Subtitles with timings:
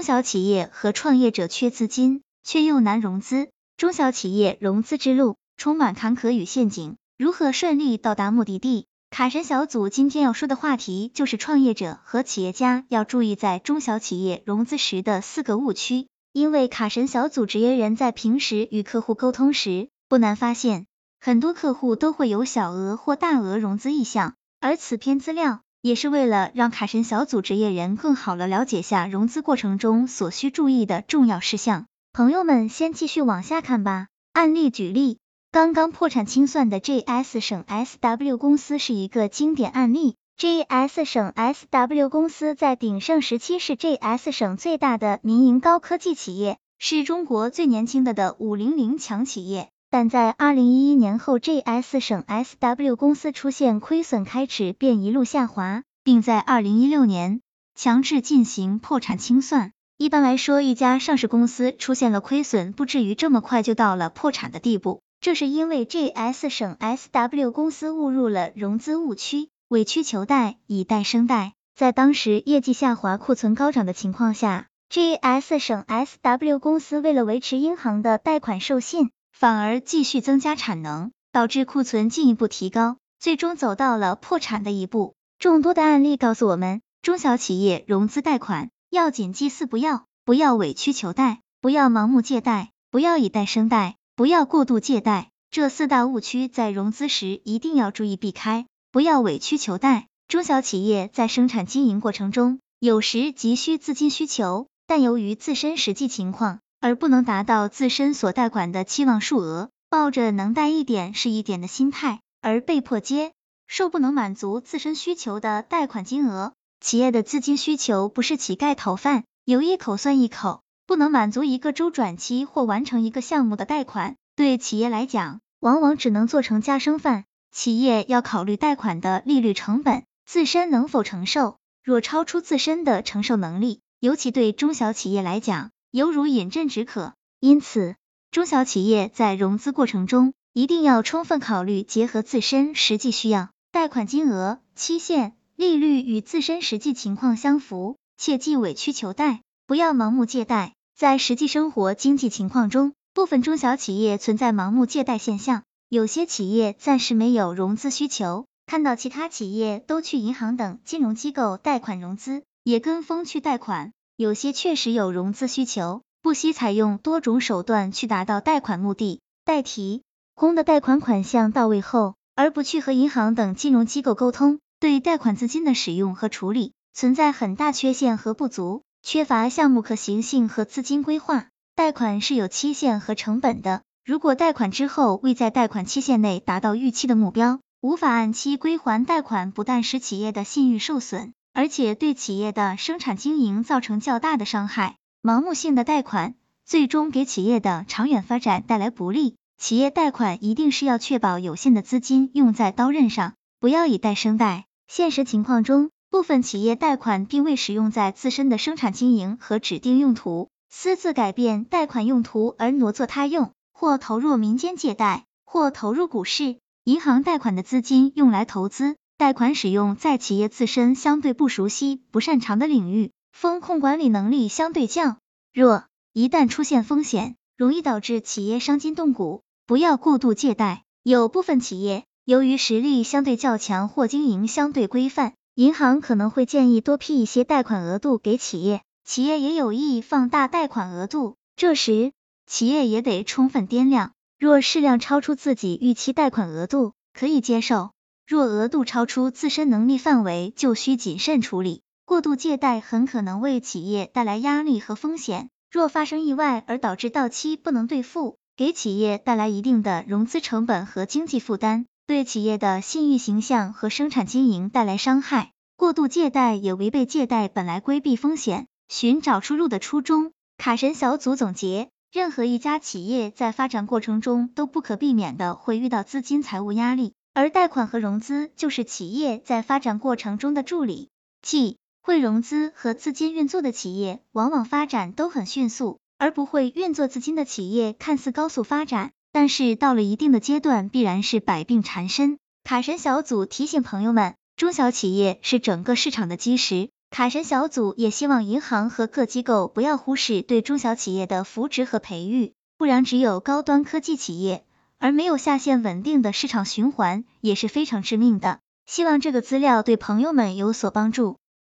[0.00, 3.50] 中小企业和创业者缺资金，却又难融资。
[3.76, 8.86] 中小企业融资之路充满坎坷与陷阱，如何顺利到达目的地？
[9.10, 16.06] 卡神小组今天要说的话题就是创业者和企业家要注意在中小企业融资时的四个误区。
[16.32, 20.86] 因为卡神小组职业人在平时与客户沟通时，不难发现，
[21.20, 25.60] 很多客户都会有小额或大额融资意向，而此篇资料。
[25.82, 31.86] 也是为了让卡神小组职业人更好的了解下融资过程中所需注意的重要事项。
[32.12, 34.08] 朋友们，先继续往下看吧。
[34.32, 35.18] 案例举例，
[35.50, 40.16] 刚刚破产清算的 JS 省 SW 公司是一个经典案例。
[40.38, 49.68] JS 省 SW 公司在鼎盛时期是 JS 省最大的民营高科技企业，是中国最年轻的的五零零强企业。
[49.92, 57.40] 但在二零一一年后，GS 省 SW 公司出现亏损开始，便一路下滑，并在二零一六年
[57.74, 59.72] 强制进行破产清算。
[59.98, 65.02] 一般来说，一家上市公司出现了亏损，不至于这么快就到了破产的地步。
[65.20, 71.54] 这是因为 GS 省 SW 公司误入了融资误区，委曲求贷，以贷生贷。
[71.74, 79.10] 在当时业绩下滑、库存高涨的情况下，GS 省 SW 公司为了维持银行的贷款授信。
[79.32, 85.14] 反而继续增加产能，导致库存进一步提高，最终走到了破产的一步。
[85.38, 95.30] 众多的案例告诉我们，中小企业融资贷款要谨记四不要：不要委曲求贷，不要盲目借贷，不要以贷生贷，不要过度借贷。
[95.50, 98.66] 这四大误区在融资时一定要注意避开。
[98.92, 100.06] 不要委曲求贷。
[100.28, 106.60] 中小企业在生产经营过程中，有时急需资金需求，但由于自身实际情况。
[106.80, 113.32] 而不能达到自身所贷款的期望数额，抱着能贷一点是一点的心态，而被迫接
[113.66, 116.54] 受不能满足自身需求的贷款金额。
[116.80, 127.24] 企业的资金需求不是乞丐讨饭，有一口算一口，不能满足一个周转期或完成一个项目的贷款，对企业来讲，往往只能做成家生饭。
[127.52, 135.70] 企业要考虑贷款的利率成本，自身能否承受，若超出自身的承受能力，尤其对中小企业来讲。
[135.90, 137.96] 犹如饮鸩止渴，因此
[138.30, 150.74] 中小企业在融资过程中一定要充分考虑，结合自身实际需要，贷款金额、期限、利率与自身实际情况相符，切忌委曲求贷，不要盲目借贷。
[150.96, 163.92] 在实际生活经济情况中，部分中小企业存在盲目借贷现象，有些企业暂时没有融资需求，看到其他企业都去银行等金融机构贷款融资，也跟风去贷款。
[164.20, 169.22] 有些确实有融资需求，不惜采用多种手段去达到贷款目的。
[169.46, 170.02] 待提
[170.34, 181.46] 供的贷款款项到位后，而不去和银行等金融机构沟通，对贷款资金的使用和处理存在很大缺陷和不足，缺乏项目可行性和资金规划。
[181.74, 191.32] 贷款是有期限和成本的，如果贷款之后未在贷款期限内达到预期的目标，无法按期归还贷款，不但使企业的信誉受损。
[191.60, 196.34] 而且对企业的生产经营造成较大的伤害，盲目性的贷款
[196.64, 199.36] 最终给企业的长远发展带来不利。
[199.58, 204.64] 企业贷款一定是要确保有限的资金用在刀刃上，不要以贷生贷。
[204.88, 218.96] 现实情况中，部分企业贷款并未使用在自身的生产经营和指定用途，私自改变贷款用途而挪作他用，或投入民间借贷，或投入股市、银行贷款的资金用来投资。
[219.20, 225.18] 贷款使用在企业自身相对不熟悉、不擅长的领域，风控管理能力相对较
[225.52, 229.42] 弱，一旦出现风险，容易导致企业伤筋动骨。
[229.66, 230.84] 不要过度借贷。
[231.02, 242.12] 有部分企业由于实力相对较强或经营相对规范，银行可能会建议多批一些贷款额度给企业，企业也有意放大贷款额度，这时
[242.46, 247.90] 企业也得充分掂量，若适量超出自己预期贷款额度，可以接受。
[248.30, 251.82] 若额度超出自身能力范围，就需谨慎处理。
[252.04, 255.50] 过度借贷很可能为企业带来压力和风险。
[255.68, 265.50] 若发生意外而导致到期不能兑付，给企业带来一定的融资成本和经济负担，对企业的信誉形象和生产经营带来伤害。
[265.76, 270.30] 过度借贷也违背借贷本来规避风险、寻找出路的初衷。
[270.56, 277.14] 卡神小组总结：任何一家企业在发展过程中都不可避免的会遇到资金财务压力。
[277.32, 281.10] 而贷款和融资就是企业在发展过程中的助理，
[281.42, 292.38] 即会融资和资金运作的企业，往往发展都很迅速；而不会运作资金的企业，看似高速发展，但是到了一定的阶段，必然是百病缠身。
[292.64, 304.64] 卡神小组提醒朋友们，中小企业是整个市场的基石，卡神小组也希望银行和各机构不要忽视对中小企业的扶持和培育，不然只有高端科技企业，
[305.00, 308.60] 而没有下线稳定的市场循环，也是非常致命的。
[308.84, 311.38] 希望这个资料对朋友们有所帮助。